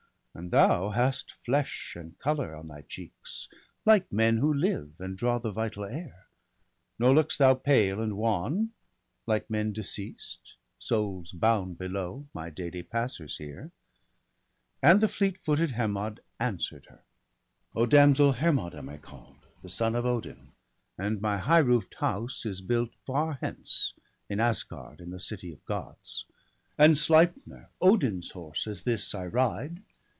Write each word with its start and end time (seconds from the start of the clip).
And 0.33 0.49
thou 0.51 0.91
hast 0.91 1.33
flesh 1.43 1.93
and 1.97 2.17
colour 2.17 2.55
on 2.55 2.69
thy 2.69 2.83
cheeks, 2.83 3.49
Like 3.85 4.09
men 4.13 4.37
who 4.37 4.51
live, 4.53 4.93
and 4.97 5.17
draw 5.17 5.39
the 5.39 5.51
vital 5.51 5.83
air; 5.83 6.27
Nor 6.97 7.13
look'st 7.13 7.37
thou 7.39 7.53
pale 7.53 7.99
and 8.01 8.15
wan, 8.15 8.71
like 9.27 9.49
men 9.49 9.73
deceased. 9.73 10.55
Souls 10.79 11.33
bound 11.33 11.77
below, 11.77 12.27
my 12.33 12.49
daily 12.49 12.81
passers 12.81 13.39
here.' 13.39 13.73
And 14.81 15.01
the 15.01 15.09
fleet 15.09 15.37
footed 15.37 15.71
Hermod 15.71 16.21
answer'd 16.39 16.85
her:— 16.85 17.03
156 17.73 17.73
BALDER 17.73 17.75
DEAD.' 17.75 17.75
O 17.75 17.81
damsel, 17.85 18.31
Hermod 18.39 18.73
am 18.75 18.87
I 18.87 18.97
call'd, 18.99 19.45
the 19.61 19.67
son 19.69 19.95
Of 19.95 20.05
Odin; 20.05 20.53
and 20.97 21.19
my 21.19 21.39
high 21.39 21.57
roof 21.59 21.89
d 21.89 21.97
house 21.99 22.45
is 22.45 22.61
built 22.61 22.93
Far 23.05 23.33
hence, 23.41 23.95
in 24.29 24.39
Asgard, 24.39 25.01
in 25.01 25.09
the 25.09 25.19
city 25.19 25.51
of 25.51 25.63
Gods; 25.65 26.23
And 26.77 26.97
Sleipner, 26.97 27.67
Odin's 27.81 28.31
horse, 28.31 28.65
is 28.65 28.83
this 28.83 29.13
I 29.13 29.25
ride. 29.25 29.83